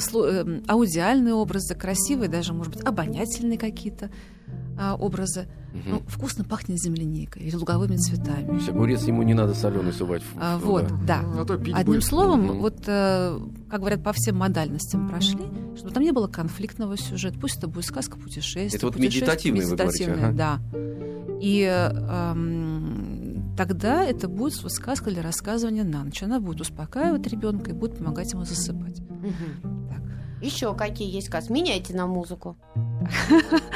[0.00, 4.10] сло- эм, аудиальные образы, красивые даже, может быть, обонятельные какие-то
[4.78, 5.46] а, образы.
[5.72, 5.82] Мгм.
[5.90, 8.54] Ну, вкусно пахнет земляникой или луговыми цветами.
[8.54, 10.22] Есть огурец ему не надо соленый сувать.
[10.22, 11.22] в- А, вот, да.
[11.22, 11.42] да.
[11.42, 12.04] А то пить Одним будет.
[12.04, 12.58] словом, Мгм.
[12.60, 13.38] вот, э,
[13.70, 15.44] как говорят, по всем модальностям прошли,
[15.76, 17.38] чтобы там не было конфликтного сюжета.
[17.40, 18.76] Пусть это будет сказка путешествия.
[18.76, 20.60] Это вот путешествие медитативный, вы говорите, медитативный, да.
[21.40, 21.62] И
[22.34, 26.22] эм, тогда это будет сказка для рассказывания на ночь.
[26.22, 28.96] Она будет успокаивать ребенка и будет помогать ему засыпать.
[29.88, 30.02] Так.
[30.42, 31.50] Еще какие есть сказки?
[31.52, 32.56] Меняйте на музыку.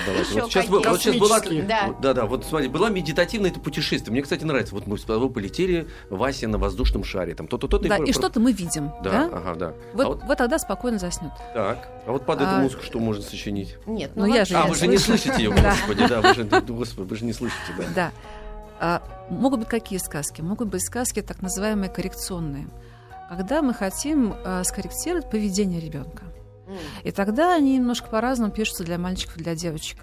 [0.06, 0.40] Давайте.
[0.40, 0.70] Вот сейчас, какие?
[0.70, 1.40] был- вот сейчас была...
[1.40, 1.94] Да.
[2.00, 4.12] Да, да, вот смотри, было медитативное это путешествие.
[4.12, 4.74] Мне, кстати, нравится.
[4.74, 7.34] Вот мы с тобой полетели, Вася на воздушном шаре.
[7.34, 7.88] Там то-то, то-то.
[7.88, 8.90] Да, и про- что-то мы видим.
[9.02, 9.30] Да, Да?
[9.32, 9.72] ага, да.
[9.94, 11.32] Вот, А вот вот тогда спокойно заснет.
[11.54, 11.88] так.
[12.06, 13.76] А вот под эту А- музыку что можно сочинить?
[13.86, 16.44] Нет, Ну, я же А, я вы же не слышите ее, господи, да, вы же,
[16.44, 17.84] господи, вы же не слышите, да.
[17.94, 18.12] Да.
[18.80, 20.40] А, могут быть какие сказки?
[20.40, 22.68] Могут быть сказки так называемые коррекционные.
[23.28, 26.22] Когда мы хотим а, скорректировать поведение ребенка.
[27.02, 29.98] И тогда они немножко по-разному пишутся для мальчиков и для девочек.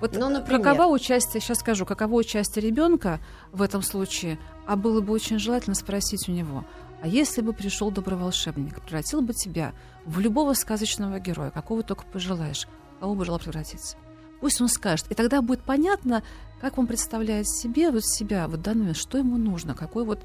[0.00, 0.62] Вот Ну, например?
[0.62, 3.20] каково участие, сейчас скажу, каково участие ребенка
[3.52, 6.64] в этом случае, а было бы очень желательно спросить у него,
[7.02, 9.72] а если бы пришел добрый волшебник, превратил бы тебя
[10.04, 12.66] в любого сказочного героя, какого только пожелаешь,
[13.00, 13.96] кого бы желал превратиться?
[14.40, 16.24] Пусть он скажет, и тогда будет понятно,
[16.60, 20.20] как он представляет себе, вот себя, вот момент, что ему нужно, какой вот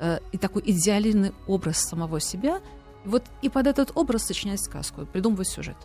[0.00, 2.60] э, и такой идеальный образ самого себя,
[3.04, 5.76] вот и под этот образ сочинять сказку, придумывать сюжет.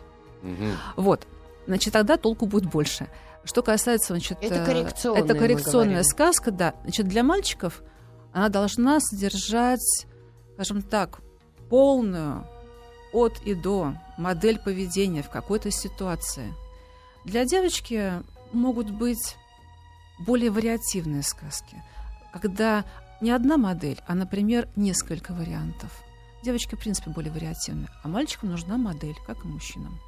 [0.42, 0.72] Мгм.
[0.96, 1.26] Вот.
[1.66, 3.08] Значит, тогда толку будет больше.
[3.44, 4.38] Что касается, значит...
[4.40, 6.74] Это э, коррекционная, Это коррекционная сказка, да.
[6.82, 7.82] Значит, для мальчиков
[8.32, 10.06] она должна содержать,
[10.54, 11.20] скажем так,
[11.68, 12.46] полную
[13.12, 16.52] от и до модель поведения в какой-то ситуации.
[17.24, 19.36] Для девочки могут быть
[20.18, 21.82] более вариативные сказки,
[22.40, 22.84] когда
[23.20, 25.90] не одна модель, а, например, несколько вариантов.
[26.42, 29.98] Девочки, в принципе, более вариативны, а мальчикам нужна модель, как и мужчинам.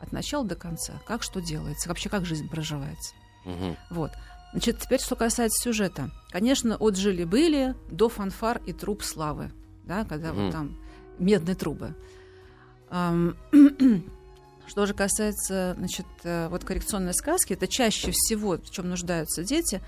[0.00, 0.94] От начала до конца.
[1.06, 3.14] Как что делается, вообще как жизнь проживается.
[3.44, 3.76] Мгм.
[3.90, 4.10] Вот.
[4.52, 6.10] Значит, теперь что касается сюжета.
[6.30, 9.50] Конечно, от жили-были до фанфар и труб славы,
[9.84, 10.44] да, когда Мгм.
[10.44, 10.78] вот там
[11.18, 11.94] медные трубы.
[14.66, 19.80] Что же касается, значит, э, вот коррекционной сказки, это чаще всего, в чем нуждаются дети,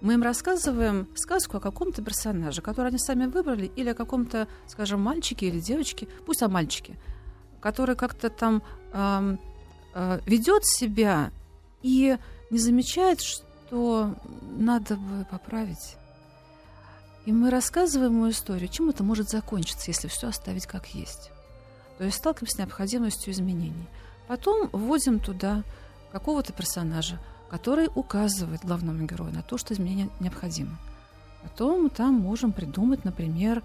[0.00, 5.00] мы им рассказываем сказку о каком-то персонаже, который они сами выбрали, или о каком-то, скажем,
[5.00, 6.98] мальчике или девочке, пусть о мальчике,
[7.60, 9.38] который как-то там ам,
[9.94, 11.30] э, ведет себя
[11.82, 12.16] и
[12.50, 14.14] не замечает, что
[14.58, 15.96] надо бы поправить.
[17.26, 21.30] И мы рассказываем ему историю, чем это может закончиться, если все оставить как есть.
[21.98, 23.86] То есть сталкиваемся с необходимостью изменений.
[24.26, 25.62] Потом вводим туда
[26.12, 30.76] какого-то персонажа, который указывает главному герою на то, что изменения необходимы.
[31.42, 33.62] Потом мы там можем придумать, например,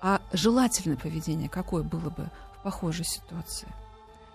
[0.00, 3.68] а желательное поведение, какое было бы в похожей ситуации.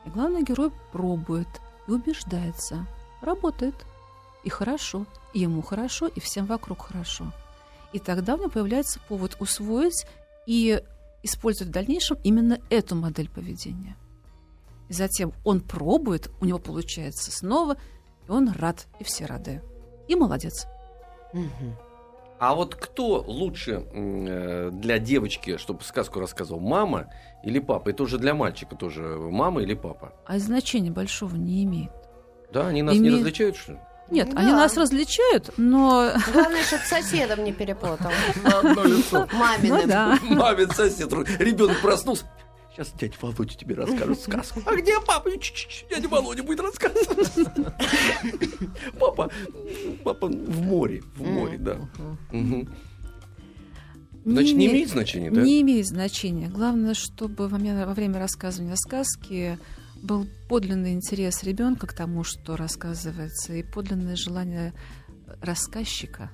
[0.05, 1.47] И главный герой пробует
[1.87, 2.87] и убеждается.
[3.21, 3.75] Работает.
[4.43, 5.05] И хорошо.
[5.33, 7.33] И ему хорошо, и всем вокруг хорошо.
[7.91, 10.05] И тогда у него появляется повод усвоить
[10.45, 10.81] и
[11.23, 13.97] использовать в дальнейшем именно эту модель поведения.
[14.87, 17.75] И затем он пробует, у него получается снова,
[18.27, 19.61] и он рад, и все рады.
[20.07, 20.67] И молодец.
[21.33, 21.75] Мгм.
[22.39, 27.07] А вот кто лучше э, для девочки, чтобы сказку рассказывал, мама
[27.43, 27.89] или папа?
[27.89, 30.13] И тоже для мальчика тоже мама или папа?
[30.25, 31.91] А значения большого не имеет.
[32.53, 33.15] Да, они нас не Имеет.
[33.15, 33.79] различают, что ли?
[34.09, 34.39] Нет, Да.
[34.39, 36.11] они нас различают, но...
[36.31, 38.11] Главное, чтобы соседом не перепутал.
[38.43, 39.27] На одно лицо.
[39.33, 40.17] Маминым.
[40.29, 40.35] Ну.
[40.35, 42.23] Мамин сосед, ребенок проснулся.
[42.77, 44.61] Сейчас дядя Володя тебе расскажет сказку.
[44.67, 45.31] А где папа?
[45.89, 47.31] Дядя Володя будет рассказывать.
[48.99, 49.31] Папа,
[50.03, 51.79] папа в море, в море, да.
[54.25, 55.41] Значит, не имеет значения, да?
[55.41, 56.49] Не имеет значения.
[56.49, 59.57] Главное, чтобы во время рассказывания сказки
[60.03, 64.73] был подлинный интерес ребенка к тому, что рассказывается, и подлинное желание
[65.41, 66.29] рассказчика.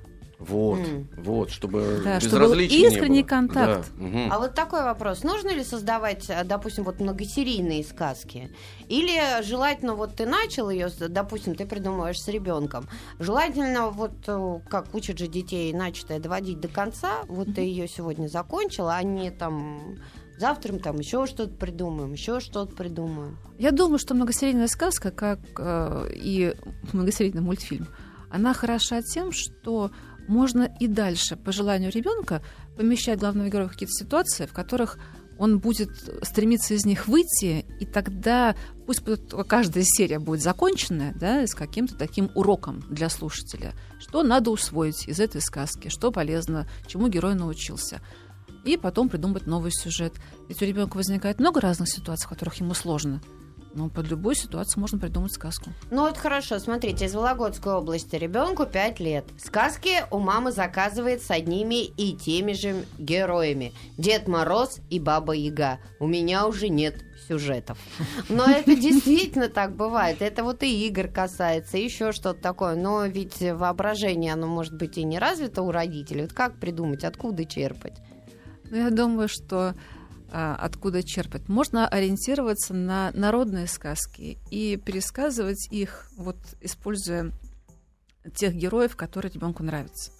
[0.47, 1.08] Вот, М.
[1.17, 3.29] вот, чтобы Да, чтобы был безразличия не искренний было.
[3.29, 3.91] контакт.
[3.97, 4.32] Да, мгм.
[4.32, 5.23] А вот такой вопрос.
[5.23, 8.51] Нужно ли создавать, э, допустим, вот многосерийные сказки?
[8.89, 12.88] Или желательно, вот ты начал ее, допустим, ты придумываешь с ребенком.
[13.19, 18.27] Желательно, вот э, как учат же детей начатое доводить до конца, вот ты ее сегодня
[18.27, 19.97] закончила, а не там
[20.38, 23.38] завтра мы там еще что-то придумаем, еще что-то придумаем.
[23.60, 26.53] Я думаю, что многосерийная сказка, как э, и
[26.91, 27.88] многосерийный мультфильм,
[28.29, 29.91] она хороша тем, что
[30.27, 32.41] можно и дальше, по желанию ребенка,
[32.77, 34.97] помещать главного героя в какие-то ситуации, в которых
[35.38, 35.89] он будет
[36.21, 38.55] стремиться из них выйти, и тогда
[38.86, 39.01] пусть
[39.47, 45.19] каждая серия будет законченная, да, с каким-то таким уроком для слушателя, что надо усвоить из
[45.19, 48.01] этой сказки, что полезно, чему герой научился.
[48.63, 50.13] И потом придумать новый сюжет.
[50.47, 53.21] Ведь у ребенка возникает много разных ситуаций, в которых ему сложно.
[53.73, 55.71] Но под любой ситуацию можно придумать сказку.
[55.89, 59.25] Ну вот хорошо, смотрите, из Вологодской области ребенку 5 лет.
[59.38, 63.73] Сказки у мамы заказывает с одними и теми же героями.
[63.97, 65.79] Дед Мороз и Баба Яга.
[65.99, 67.79] У меня уже нет сюжетов.
[68.29, 70.21] Но это действительно так бывает.
[70.21, 72.75] Это вот и игр касается, и еще что-то такое.
[72.75, 76.23] Но ведь воображение, оно может быть и не развито у родителей.
[76.23, 77.97] Вот как придумать, откуда черпать?
[78.69, 79.73] Ну, я думаю, что
[80.33, 81.47] откуда черпать?
[81.47, 87.31] Можно ориентироваться на народные сказки и пересказывать их, вот используя
[88.35, 90.11] тех героев, которые ребенку нравятся.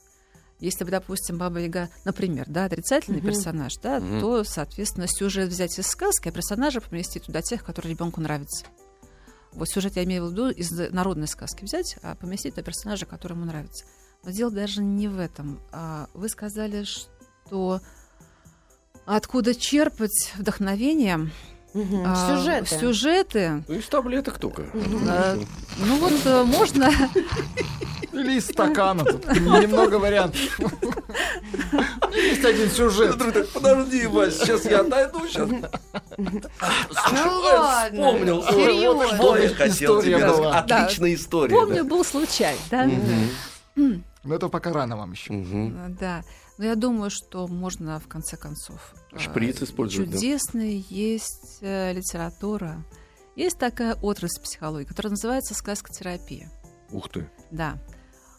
[0.60, 3.28] Если бы, допустим, Баба Яга, например, да, отрицательный Мгм.
[3.28, 4.22] персонаж, да, Мгм.
[4.22, 8.66] то, соответственно, сюжет взять из сказки, а персонажа поместить туда тех, которые ребенку нравятся.
[9.52, 13.34] Вот сюжет я имею в виду из народной сказки взять, а поместить на персонажа, который
[13.34, 13.86] ему нравится.
[14.24, 15.60] Но дело даже не в этом.
[15.72, 17.82] А Вы сказали, что
[19.06, 21.30] откуда черпать вдохновение?
[21.74, 22.04] Мгм.
[22.06, 22.80] А, Сюжеты.
[22.80, 23.64] Сюжеты.
[23.68, 24.64] Из таблеток только.
[25.10, 25.38] А,
[25.80, 26.92] Ну вот э, можно
[28.12, 29.26] Или из стакана тут.
[29.28, 30.40] Немного вариантов.
[32.14, 33.18] Есть один сюжет.
[33.54, 35.50] Подожди, Вась, сейчас я отойду, сейчас.
[35.50, 38.44] Ну ладно, Вспомнил.
[38.44, 38.94] Серьезно.
[38.94, 40.24] вот что я хотел тебе.
[40.24, 41.56] Отличная история.
[41.56, 42.88] помню, был случай, да?
[43.76, 45.34] Но это пока рано вам еще.
[46.00, 46.22] Да.
[46.58, 48.94] Но я думаю, что можно в конце концов.
[49.12, 50.18] э, Шприц использовать, да?
[50.18, 52.86] Чудесная есть э, литература.
[53.36, 56.52] Есть такая отрасль психологии, которая называется сказкотерапия.
[56.92, 57.30] Ух ты.
[57.50, 57.82] Да.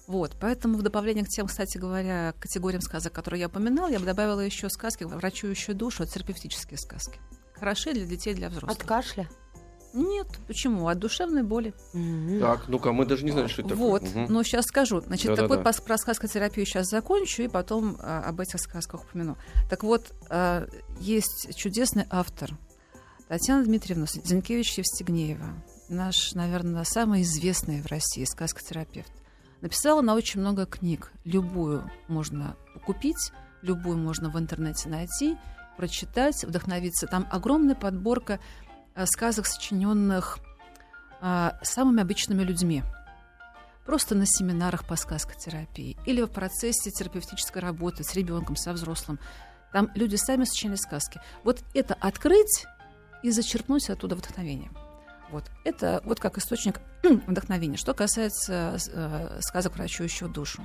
[0.06, 4.04] Вот, поэтому в добавление к тем, кстати говоря, категориям сказок, которые я упоминала, я бы
[4.04, 7.18] добавила еще сказки, врачующую душу, терапевтические сказки.
[7.54, 8.78] Хороши для детей, для взрослых.
[8.78, 9.28] От кашля.
[9.94, 10.88] Нет, почему?
[10.88, 11.72] От душевной боли.
[12.40, 13.90] Так, ну-ка, мы даже не знаем, что это такое.
[13.90, 14.26] Вот, Мгм.
[14.28, 15.00] но сейчас скажу.
[15.00, 15.48] Значит, Да-да-да.
[15.48, 19.36] так вот пос- про сказкотерапию сейчас закончу и потом а, об этих сказках упомяну.
[19.70, 20.66] Так вот, а,
[21.00, 22.50] есть чудесный автор
[23.28, 29.12] Татьяна Дмитриевна Зинкевич-Евстигнеева, наш, наверное, самый известный в России сказкотерапевт.
[29.60, 31.12] Написала она очень много книг.
[31.24, 35.38] Любую можно купить, любую можно в интернете найти,
[35.76, 37.06] прочитать, вдохновиться.
[37.06, 38.40] Там огромная подборка
[39.06, 40.38] сказок, сочиненных
[41.20, 42.82] а, самыми обычными людьми
[43.84, 49.18] просто на семинарах по сказкотерапии или в процессе терапевтической работы с ребенком, со взрослым.
[49.72, 51.20] Там люди сами сочиняли сказки.
[51.42, 52.66] Вот это открыть
[53.22, 54.70] и зачерпнуть оттуда вдохновение.
[55.30, 55.44] Вот.
[55.64, 57.76] Это вот как источник вдохновения.
[57.76, 60.64] Что касается э, сказок, врачующего душу.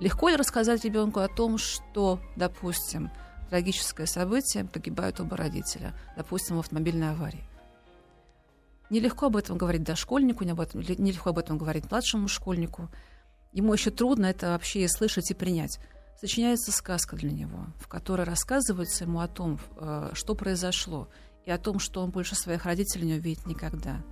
[0.00, 3.10] Легко ли рассказать ребенку о том, что, допустим,
[3.48, 7.44] трагическое событие, погибают оба родителя, допустим, в автомобильной аварии?
[8.92, 12.90] Нелегко об этом говорить дошкольнику, об этом, нелегко об этом говорить младшему школьнику.
[13.50, 15.78] Ему еще трудно это вообще и слышать и принять.
[16.20, 21.08] Сочиняется сказка для него, в которой рассказывается ему о том, э, что произошло,
[21.46, 24.02] и о том, что он больше своих родителей не увидит никогда.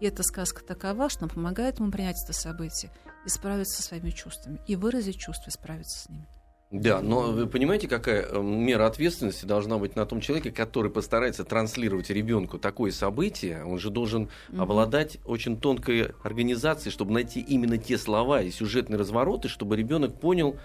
[0.00, 2.90] И эта сказка такова, что она помогает ему принять это событие
[3.24, 6.26] и справиться со своими чувствами, и выразить чувства, и справиться с ними.
[6.74, 11.44] Да, но вы понимаете, какая э, мера ответственности должна быть на том человеке, который постарается
[11.44, 13.64] транслировать ребенку такое событие?
[13.64, 14.60] Он же должен Мгм.
[14.60, 20.56] обладать очень тонкой организацией, чтобы найти именно те слова и сюжетные развороты, чтобы ребенок понял,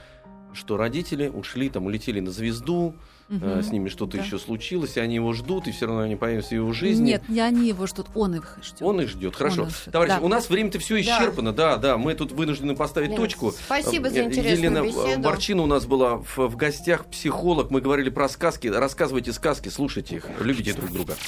[0.51, 2.95] что родители ушли, там, улетели на звезду,
[3.29, 4.23] э, с ними что-то Да.
[4.23, 7.05] еще случилось, и они его ждут, и все равно они появятся в его жизни.
[7.11, 8.81] Нет, не они его ждут, он их ждет.
[8.81, 9.35] Он их ждет.
[9.35, 9.63] Хорошо.
[9.63, 10.25] Их ждет, Товарищи, да.
[10.25, 11.53] у нас время-то все исчерпано.
[11.53, 11.77] Да.
[11.77, 13.51] да, Мы тут вынуждены поставить Лен, точку.
[13.51, 15.21] спасибо за Э, интересную Елена беседу.
[15.21, 17.71] Борчина у нас была в, в гостях, психолог.
[17.71, 18.67] Мы говорили про сказки.
[18.67, 21.15] Рассказывайте сказки, слушайте их, любите друг друга.